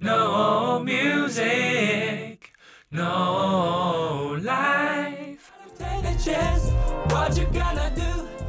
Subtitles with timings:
[0.00, 2.38] no music,
[2.90, 5.38] no life.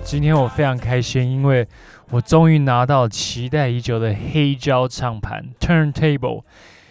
[0.03, 1.67] 今天我非常开心，因为
[2.09, 6.43] 我终于拿到期待已久的黑胶唱盘 turntable。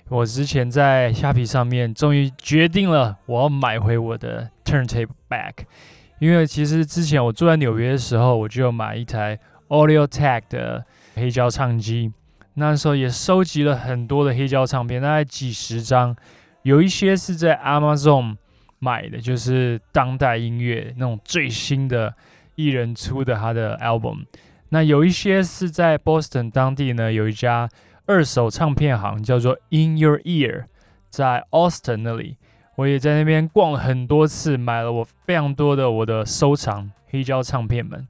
[0.09, 5.53] 我之前在虾皮上面终于决定了，我要买回我的 turntable back。
[6.19, 9.38] 因为其实之前我住在纽约的时候，我就有买一台
[9.69, 10.85] Audio Tech 的
[11.15, 12.13] 黑胶唱机，
[12.61, 16.15] 那时候也收集了很多的黑胶唱片，大概几十张，
[16.62, 18.37] 有一些是在 Amazon
[18.79, 22.15] 买的，就是当代音乐那种最新的
[22.57, 24.27] 艺人出的他的 album。
[24.69, 27.67] 那有一些是在 Boston 当地呢，有一家
[28.05, 30.67] 二手唱片行叫做 In Your Ear，
[31.09, 32.37] 在 Austin 那里，
[32.77, 38.06] 我也在那边逛了很多次，买了我非常多的我的收藏黑胶唱片们。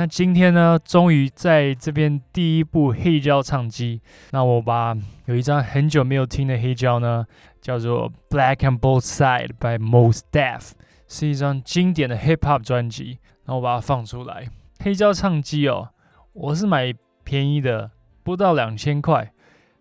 [0.00, 4.00] 那今天呢，终于在这边第一部黑胶唱机，
[4.30, 4.96] 那我把
[5.26, 7.26] 有一张很久没有听的黑胶呢，
[7.60, 10.70] 叫做《Black and Both Side》by Most Def，
[11.06, 13.18] 是一张经典的 Hip Hop 专辑。
[13.44, 15.90] 那我把它放出来，黑胶唱机哦，
[16.32, 17.90] 我是买便宜的，
[18.22, 19.34] 不到两千块，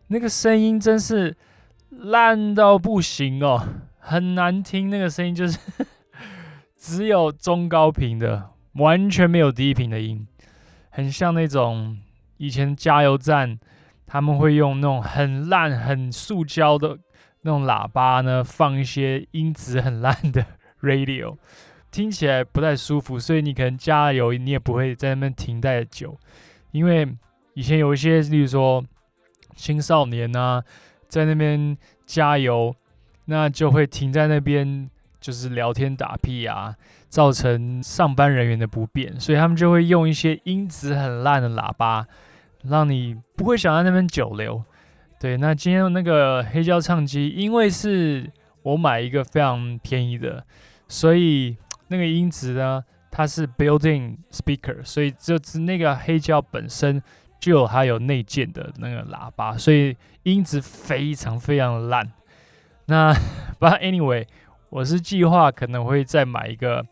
[0.08, 1.38] 那个声音真是
[1.92, 3.66] 烂到不行哦，
[4.00, 5.58] 很难听，那个声音就是
[6.76, 8.50] 只有中高频的。
[8.74, 10.28] 完全没有低频的音，
[10.90, 11.98] 很像那种
[12.38, 13.60] 以前加油站
[14.06, 16.98] 他们会用那种很烂、很塑胶的
[17.42, 20.46] 那种喇叭呢，放一些音质很烂的
[20.82, 21.38] radio，
[21.92, 23.20] 听起来不太舒服。
[23.20, 26.18] 所以你可能加油，你也不会在那边停太久，
[26.72, 27.08] 因为
[27.54, 28.84] 以前有一些，例如说
[29.56, 30.64] 青少年啊，
[31.08, 32.74] 在那边加油，
[33.26, 36.76] 那就会停在那边，就是聊天打屁啊。
[37.10, 42.06] 造成上班人员的不便，所以他们就会用一些音质很烂的喇叭，
[42.66, 44.64] 让你不会想在那边久留。
[45.20, 48.32] 对，那今天那个黑胶唱机，因为是
[48.62, 50.46] 我买一个非常便宜的，
[50.88, 57.02] 所以那个音质呢，它是 built-in speaker，所以就是那个黑胶本身
[57.40, 62.08] 就有它有内建的那个喇叭，所以音质非常非常烂。
[62.86, 63.12] 那
[63.60, 64.28] But anyway，
[64.70, 66.86] 我是计划可能会再买一个。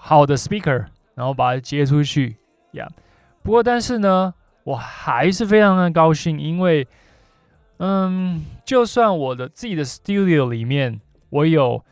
[0.00, 2.36] 好的 speaker，然后把它接出去
[2.70, 2.88] 呀。
[3.42, 4.32] 不过，但是呢，
[4.62, 6.86] 我还是非常的高兴，因为，
[7.78, 11.00] 嗯，就算我的自己的 studio 里面，
[11.30, 11.84] 我有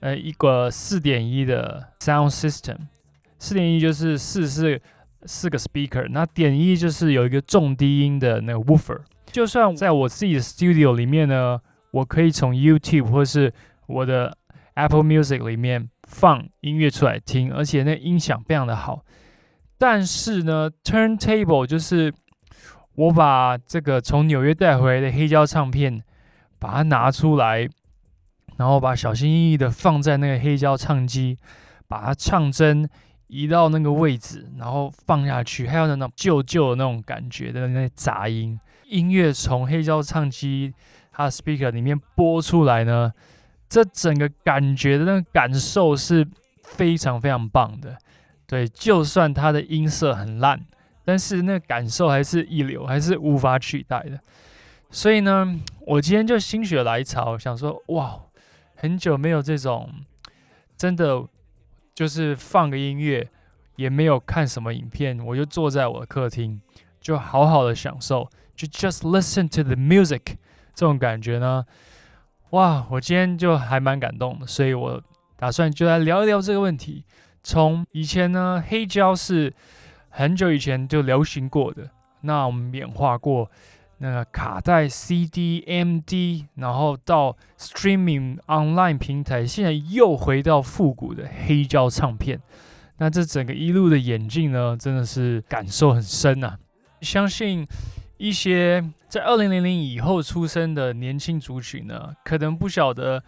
[0.00, 2.76] 呃一个四点一的 sound system，
[3.38, 4.80] 四点一就是四是
[5.24, 9.00] 四个 speaker，那点一就是有一个重低音的那个 woofer。
[9.32, 11.58] 就算在我自己的 studio 里面呢，
[11.92, 13.50] 我可以从 YouTube 或是
[13.86, 14.36] 我的
[14.74, 15.88] Apple Music 里面。
[16.06, 19.02] 放音乐出来听，而且那音响非常的好。
[19.78, 22.12] 但是呢，turntable 就是
[22.94, 26.04] 我把这个从纽约带回来的黑胶唱片，
[26.58, 27.66] 把它拿出来，
[28.58, 31.38] 然后把小心翼翼的放在那个黑胶唱机，
[31.88, 32.86] 把它唱针
[33.28, 40.74] 移到那个位置，然后放下去，还有那种旧旧的那种感觉的那杂音，音乐从黑胶唱机
[41.10, 43.10] 它的 speaker 里面播出来呢。
[43.74, 46.24] 这整个感觉的那个感受是
[46.62, 47.98] 非常非常棒的，
[48.46, 50.64] 对，就算它的音色很烂，
[51.04, 54.20] 但是那个感受还是一流，还是无法取代的。
[54.90, 58.20] 所以呢，我今天就心血来潮，想说，哇，
[58.76, 59.92] 很久没有这种
[60.76, 61.24] 真的
[61.96, 63.28] 就是放个音乐，
[63.74, 66.60] 也没有看什么影片，我就坐在我的客厅，
[67.00, 70.36] 就好好的享受，就 just listen to the music
[70.76, 71.66] 这种感觉呢。
[72.50, 75.02] 哇，我今天就还蛮感动的，所以我
[75.36, 77.04] 打算就来聊一聊这个问题。
[77.42, 79.52] 从以前呢，黑胶是
[80.08, 81.90] 很久以前就流行过的，
[82.20, 83.50] 那我们演化过
[83.98, 92.40] 那个卡带、CD、MD，然后到 Streaming Online 平台，现在又回到复古的黑胶唱片。
[92.98, 96.56] 那这整个一路的演进呢，真的是感受很深呐。
[97.00, 97.66] 相信。
[98.16, 103.22] 一些在二零零零以后出生的年轻族群呢，可能不晓得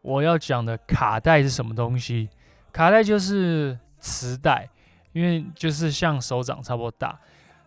[0.00, 2.28] 我要讲的卡带是什么东西。
[2.72, 4.68] 卡带就是磁带，
[5.12, 7.18] 因为就是像手掌差不多大。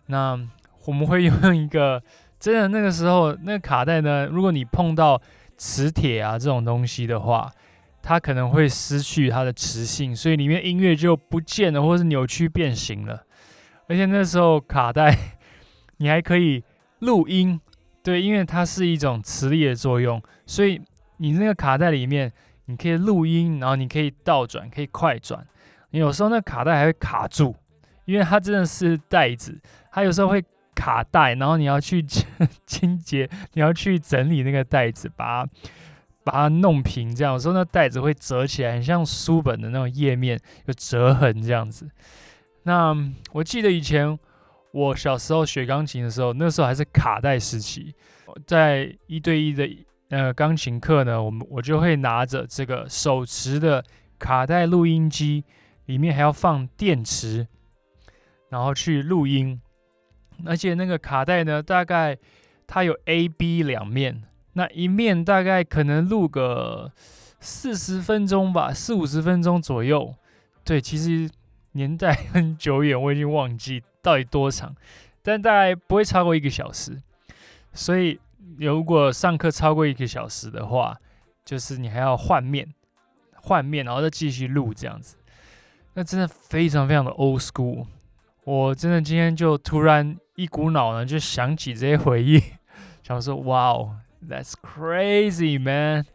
[0.06, 0.38] 那
[0.86, 2.02] 我们会用一个
[2.40, 5.20] 真的那个时候那个卡带呢，如果你碰到
[5.56, 7.48] 磁铁啊这种东西的话，
[8.02, 13.22] 它可能会失去它的磁性，所以里面音乐就不见了，或是扭曲变形了。
[13.88, 15.16] 而且那时候卡带。
[15.98, 16.62] 你还可以
[17.00, 17.60] 录音，
[18.02, 20.80] 对，因为它是一种磁力的作用，所以
[21.18, 22.32] 你那个卡带里面
[22.66, 25.46] 你可以录音，然后你可以倒转，可以快转。
[25.90, 27.54] 有时候那卡带还会卡住，
[28.04, 29.60] 因为它真的是袋子，
[29.92, 30.44] 它有时候会
[30.74, 32.04] 卡带，然后你要去
[32.66, 35.50] 清洁，你要去整理那个袋子，把它
[36.24, 41.88] 把它弄平，这样有时候那袋子会折起来，很像书本的那种页面有折痕这样子。
[42.64, 42.92] 那
[43.32, 44.18] 我记得以前
[44.74, 47.94] 我小时候学钢琴的时候，那时候还是卡带时期，
[48.44, 49.70] 在一对一的
[50.08, 53.84] 呃钢琴课呢，我们我就会拿着这个手持的
[54.18, 55.44] 卡带录音机，
[55.86, 57.46] 里面还要放电池，
[58.48, 59.60] 然后去录音。
[60.44, 62.18] 而且那个卡带呢，大概
[62.66, 64.24] 它有 A、B 两面，
[64.54, 66.90] 那一面大概可能录个
[67.38, 70.16] 四十分钟吧，四五十分钟左右。
[70.64, 71.30] 对，其实
[71.72, 74.72] 年代 很久远，我已经忘记到底多长，
[75.22, 77.02] 但大概不会超过一个小时。
[77.72, 78.20] 所以
[78.58, 80.96] 如果上课超过一个小时的话，
[81.44, 82.72] 就是你还要换面，
[83.34, 85.16] 换面，然后再继续录这样子。
[85.94, 87.86] 那真的非常非常的 old school。
[88.44, 90.16] 我真的今天就突然。
[90.36, 92.42] 一股脑呢就想起这些回忆，
[93.04, 96.06] 想说哇哦，That's crazy man！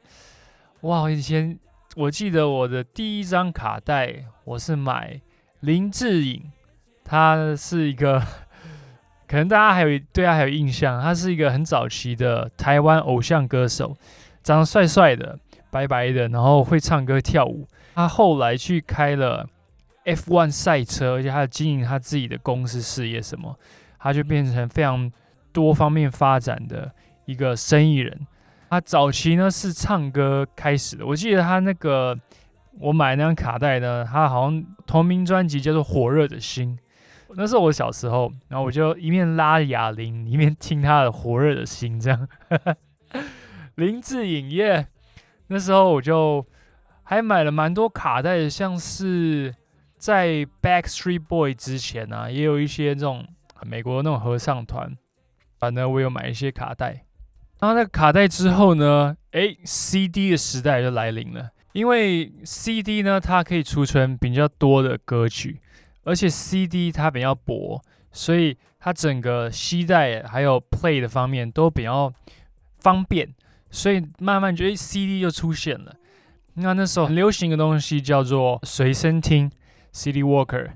[0.81, 1.57] 哇，以前
[1.95, 5.21] 我记得我的第一张卡带，我是买
[5.61, 6.51] 林志颖，
[7.09, 8.21] 他是一个，
[9.27, 13.97] 可能大家还有对他还有印象，他是一个很早期的台湾偶像歌手，
[14.43, 15.39] 长得帅帅的，
[15.71, 17.67] 白白的，然后会唱歌跳舞。
[17.95, 19.49] 他后来去开了
[20.05, 23.57] F1 赛车，而且他经营他自己的公司事业什么。
[23.97, 25.11] 他就变成非常
[25.51, 26.89] 多方面发展的
[27.25, 28.27] 一个生意人。
[28.69, 32.15] 他早期呢是唱歌开始的，我记得他那个
[32.79, 36.77] 我买那张卡带呢，他好像同名专辑叫做《火热的心》。
[37.35, 42.27] 那是我小时候，然后我就一面拉哑铃，一面听他的《火热的心》这样。
[43.75, 44.87] 林志颖耶，
[45.47, 46.45] 那时候我就
[47.03, 49.55] 还买了蛮多卡带的，像是
[49.97, 53.25] 在 Backstreet Boy 之前呢，也有一些这种。
[53.65, 54.97] 美国那种合唱团，
[55.59, 57.03] 反正我有买一些卡带。
[57.59, 61.49] 然后那个卡带之后呢，诶 c d 的时代就来临了。
[61.73, 65.59] 因为 CD 呢，它可以储存比较多的歌曲，
[66.03, 67.81] 而且 CD 它比较薄，
[68.11, 72.13] 所以它整个吸带还有 play 的方面都比较
[72.79, 73.33] 方便。
[73.71, 75.95] 所以慢慢觉得 CD 就出现了。
[76.55, 79.51] 那那时候很流行一个东西叫做随身听
[79.91, 80.71] CD Walker。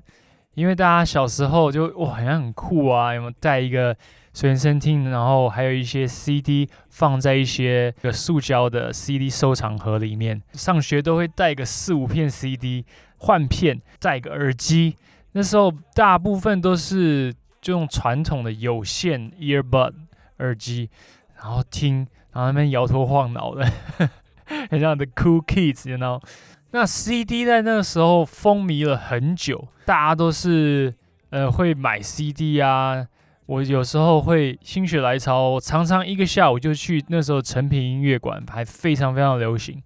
[0.54, 3.96] 因为大家小时候就哇，好像很酷啊，有没有带一个
[4.32, 10.40] 随身听，然后还有一些 CD 放在一些个塑胶的 CD 收藏盒里面。
[10.52, 12.86] 上学都会带个四五片 CD
[13.16, 14.94] 换片，带个耳机。
[15.36, 19.92] 那时候大部分都是就用传统的有线 earbud
[20.38, 20.88] 耳机，
[21.36, 23.68] 然后听，然后那边摇头晃脑的，
[24.70, 26.22] 很像 The Cool Kids，you know。
[26.70, 30.94] 那 CD 在那个时候风靡了很久，大家都是
[31.30, 33.06] 呃会买 CD 啊。
[33.46, 39.82] 我有时候会心血来潮，常常一个下午就去那时候成品音乐馆，还非常非常流行。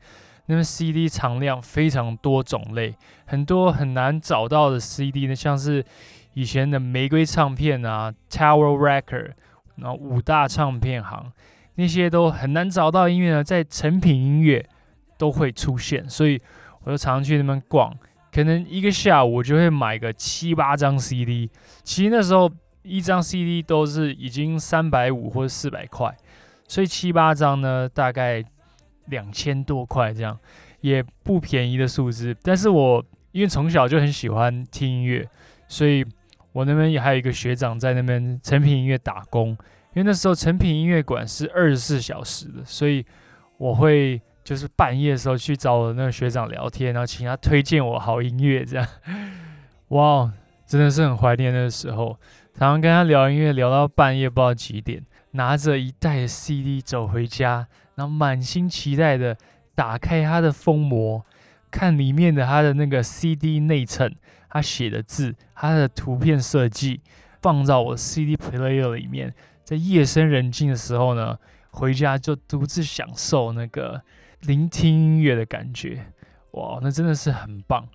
[0.49, 5.83] 那么 CD 藏量非常多种类，很多很难找到的 CD 呢，像是
[6.35, 9.33] 以前的玫瑰唱片啊，Tower Record，
[9.77, 11.33] 然后五大唱片行
[11.77, 14.69] 那些都很难找到音乐呢，在成品音乐
[15.17, 16.41] 都会出现，所以。
[16.85, 17.93] 我就常去那边逛，
[18.33, 21.50] 可能一个下午我就会买个七八张 CD。
[21.83, 22.50] 其实那时候
[22.83, 26.17] 一张 CD 都是已经三百五或者四百块，
[26.67, 28.43] 所以七八张呢大概
[29.11, 30.38] 两千多块这样，
[30.81, 32.37] 也不便宜的数字。
[32.43, 35.29] 但是我因为从小就很喜欢听音乐，
[35.67, 36.05] 所以
[36.53, 39.49] 我那边也还有一个学长在那边成品音乐打工。
[39.95, 43.05] 因为那时候成品音乐馆是二十四小时的，所以
[43.57, 44.21] 我会。
[44.45, 48.88] 就是半夜的时候去找我那个学长聊天，然后请他推荐我好音乐，这样，
[49.88, 50.33] 哇，
[50.67, 52.19] 真的是很怀念那个时候。
[52.55, 59.37] 常常跟他聊音乐，聊到半夜不知道几点，拿着一袋 CD 走回家，然后满心期待的
[59.75, 61.23] 打开它的封膜，
[61.71, 64.14] 看里面的它的那个 CD 内衬，
[64.49, 67.02] 他写的字，它的图片设计，
[67.43, 71.37] 放到我 CD player 里面，在夜深人静的时候呢，
[71.73, 74.00] 回家就独自享受那个。
[74.43, 76.12] 聆听音乐的感觉，
[76.52, 77.88] 哇，那真的是很棒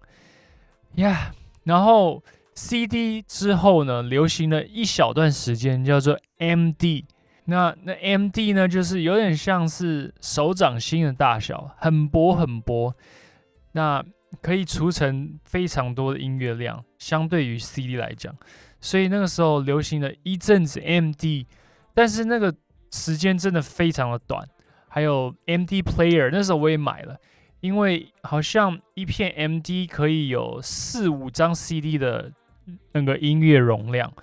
[0.95, 1.31] 呀！
[1.63, 2.21] 然后
[2.53, 7.05] CD 之后呢，流行了一小段时间叫做 MD，
[7.45, 12.95] 那那 MD 呢，就是有点像是手掌心的大小，很薄很薄，
[13.73, 14.03] 那
[14.41, 18.35] 可以储存非常多的音乐量，相对于 CD 来讲，
[18.79, 21.45] 所以那个时候流行了一阵子 MD，
[21.93, 22.53] 但是那个
[22.91, 24.47] 时间真的非常的短。
[24.87, 27.17] 还有 MD player，那时候我也买了，
[27.61, 32.31] 因为好像一片 MD 可以有四五张 CD 的
[32.91, 34.13] 那个音乐容量，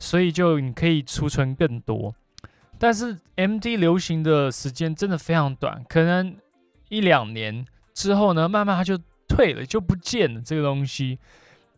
[0.00, 2.12] 所以就你可以储存更多。
[2.78, 6.36] 但是 MD 流行的时间真的非常短，可能
[6.90, 7.64] 一两年
[7.94, 10.40] 之后呢，慢慢它就退了，就不见了。
[10.40, 11.18] 这个东西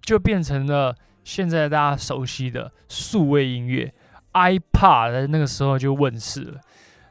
[0.00, 3.94] 就变成了现在大家熟悉的数位音乐
[4.32, 6.60] ，iPad 在那个时候就问世了。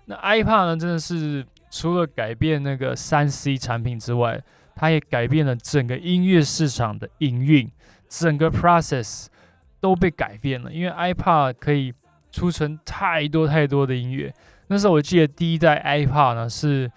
[0.05, 4.43] 那 iPad 呢，真的是除了改变那个三 C 产品之外，
[4.75, 7.71] 它也改变了整个音乐市场的营运，
[8.09, 9.27] 整个 process
[9.79, 11.93] 都被改变了，因为 iPad 可以。
[12.37, 14.31] 储存太多太多的音乐。
[14.67, 16.91] 那时候我记得第一代 iPod 呢是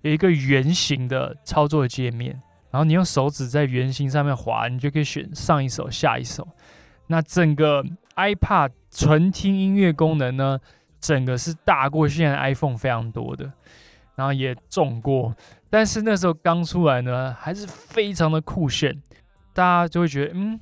[0.00, 2.42] 有一个圆形的操作界面，
[2.72, 6.48] 然后你用手指在圆形上面滑，你就可以选上一首、下一首。
[7.06, 7.84] 那整个
[8.16, 10.58] iPod 纯听音乐功能呢，
[11.00, 13.52] 整个是大过现在 iPhone 非常多的，
[14.16, 15.32] 然后也重过。
[15.68, 19.00] 但是那时候刚出来呢，还是非常的酷炫，
[19.54, 20.58] 大家就会觉得，嗯，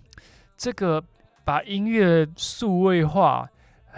[0.58, 1.02] 这个
[1.46, 3.48] 把音乐数位化。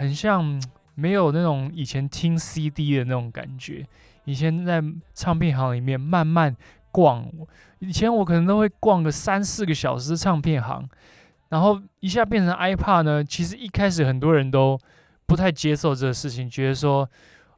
[0.01, 0.59] 很像
[0.95, 3.85] 没有那种以前听 CD 的那种感觉。
[4.25, 6.55] 以前在唱片行里面慢慢
[6.91, 7.23] 逛，
[7.77, 10.89] 以前我可能都会逛个三四个小时唱片行，
[11.49, 13.23] 然后一下变成 iPad 呢。
[13.23, 14.75] 其实一开始很多人都
[15.27, 17.07] 不太接受这个事情，觉得说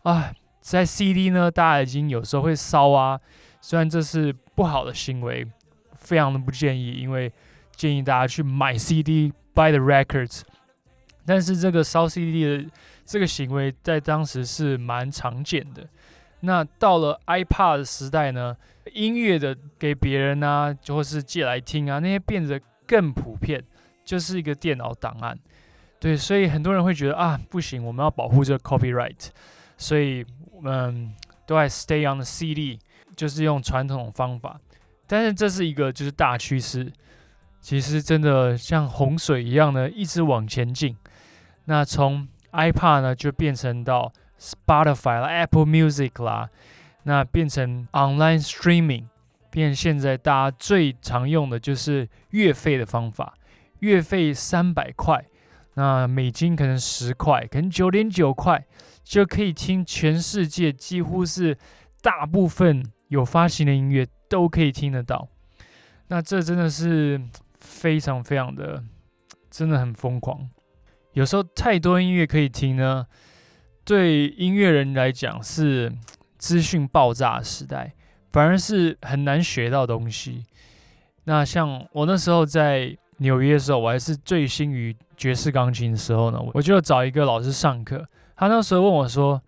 [0.02, 3.18] 啊，在 CD 呢，大家已经有时候会烧啊。
[3.62, 5.48] 虽然这是不好的行为，
[5.96, 7.32] 非常的不建议，因为
[7.76, 10.42] 建议大家去买 CD，buy the records。
[11.26, 12.70] 但是这个烧 CD 的
[13.06, 15.88] 这个行为在当时是蛮常见的。
[16.42, 18.56] 那到了 iPad 时代呢，
[18.94, 23.64] 音乐的给别人啊，或是借来听啊，那些变得更普遍，
[24.04, 25.38] 就是一个电脑档案。
[26.00, 29.30] 对，所以很多人会觉得啊，不行，我们要保护这个 copyright，
[29.78, 31.14] 所以我们
[31.48, 32.78] 都在 stay on the CD，
[33.16, 34.60] 就是用传统方法。
[35.08, 36.92] 但是这是一个就是大趋势，
[37.62, 40.94] 其实真的像洪水一样的一直往前进。
[41.66, 46.50] 那从 iPad 呢，就变成到 Spotify 啦、Apple Music 啦，
[47.04, 49.06] 那变成 online streaming，
[49.50, 53.34] 变现在大家最常用的就是月费的方法，
[53.80, 55.26] 月费三百块，
[55.76, 58.66] 那美金可能十块，可能九点九块
[59.04, 61.58] 就可以听全世界几乎是
[62.02, 65.28] 大部分有发行的音乐都可以听得到，
[66.08, 67.22] 那这真的是
[67.56, 68.84] 非常非常的，
[69.50, 70.50] 真的很疯狂。
[71.14, 73.06] 有时候太多音乐可以听呢，
[73.86, 75.92] 对音乐人来讲是
[76.38, 77.94] 资讯爆炸时代，
[78.32, 80.44] 反而是很难学到东西。
[81.26, 88.06] 那像我那时候在纽约的时候，我还是醉心于爵士钢琴的时候呢，我就找一个老师上课。
[88.36, 89.42] 他那时候问我说：“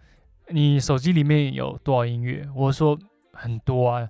[0.50, 2.98] 你手机里面有多少音乐？”我说
[3.34, 4.07] ：“很多啊。”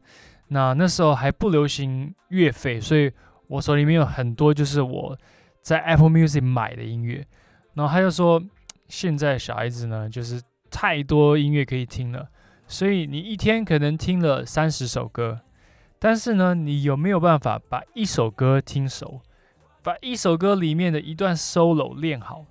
[0.50, 3.12] 那那时候还不流行乐费，所以
[3.48, 5.18] 我手里面有很多，就是我
[5.62, 7.26] 在 Apple Music 买的音乐。
[7.76, 8.42] 然后他就说，
[8.88, 10.42] 现在小孩子呢，就是
[10.72, 12.28] 太多音乐可以听了，
[12.68, 15.42] 所以你一天可能听了三十首歌，
[16.00, 19.22] 但是呢，你有没有办法把一首歌听熟，
[19.84, 22.46] 把一首歌里面的一段 solo 练好？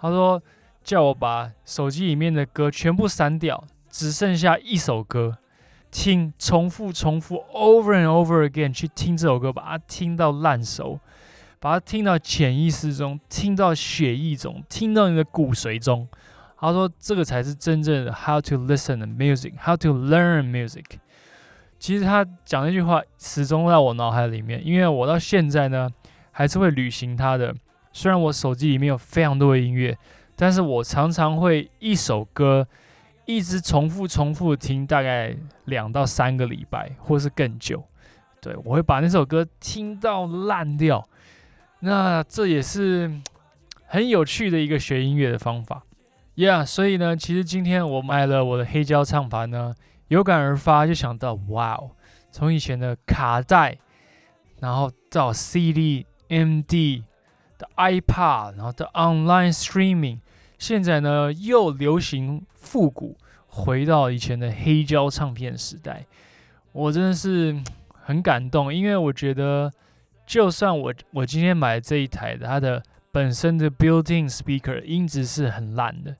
[0.00, 0.42] 他说
[0.82, 5.38] 叫我把手机里面的歌全部删掉，只剩下一首歌
[5.90, 10.98] 听，重复重复 over and over again 去听这首歌，把它听到烂熟。
[11.62, 16.08] 把它听到潜意识中，听到血液中，听到你的骨髓中。
[16.58, 20.84] 他说：“这个才是真正的 how to listen music，how to learn music。”
[21.78, 25.88] 其实他讲那句话始终在我脑海里面，因为我到现在呢
[26.32, 27.54] 还是会履行他的。
[27.92, 29.96] 虽然我手机里面有非常多的音乐，
[30.34, 32.66] 但是我常常会一首歌
[33.24, 37.84] 一直重复、重复听，大概两到三个礼拜，或是更久。
[38.40, 41.08] 对我会把那首歌听到烂掉。
[41.84, 43.10] 那这也是
[43.86, 45.82] 很有趣的一个学音乐的方法
[46.36, 46.64] ，Yeah。
[46.64, 49.74] 所以呢，其实今天我买了我的黑胶唱盘呢，
[50.06, 51.90] 有感而发，就想到，哇哦，
[52.30, 53.78] 从以前的卡带，
[54.60, 57.02] 然后到 CD、MD
[57.58, 60.20] 的 iPad，然后到 online streaming，
[60.60, 63.16] 现在呢又流行复古，
[63.48, 66.06] 回到以前的黑胶唱片时代，
[66.70, 67.60] 我真的是
[68.04, 69.72] 很感动，因为我觉得。
[70.26, 76.16] 就算我我今天买这一台，它的本身的 built-in speaker 音质是很烂的，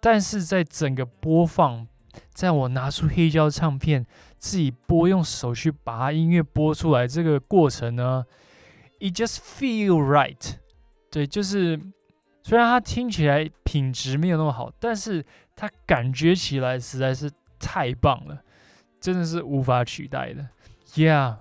[0.00, 1.86] 但是在整个播放，
[2.32, 4.06] 在我拿出黑胶唱片
[4.38, 8.24] 自己播，用手去把它音乐播出来这个过程呢
[9.00, 10.54] ，it just feel right。
[11.10, 11.80] 对，就是
[12.44, 15.24] 虽然它听起来品质没有那么好，但是
[15.56, 17.28] 它感觉起来实在是
[17.58, 18.42] 太棒了，
[19.00, 20.46] 真的是无法取代的。
[20.94, 21.36] Yeah。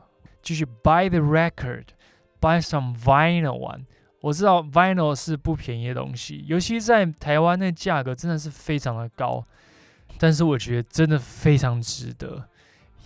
[0.50, 1.84] 就是 buy the record,
[2.42, 3.82] buy some vinyl one,
[4.22, 9.46] 我知道 vinyl 是不便宜的东西，尤其在台湾，那价格真的是非常的高。
[10.18, 12.50] 但是我觉得真的非常值得。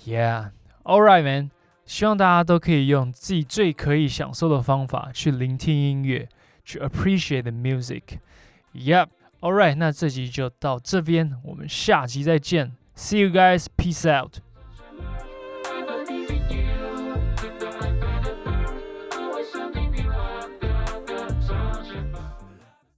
[0.06, 1.52] Yeah，all right, man。
[1.86, 6.30] 希望大家都可以用自己最可以享受的方法去聆听音乐，
[6.64, 8.20] 去 appreciate the music。
[8.74, 9.76] Yep，all right。
[9.76, 12.72] 那这集就到这边，我们下集再见。
[12.96, 13.66] See you guys.
[13.76, 14.38] Peace out.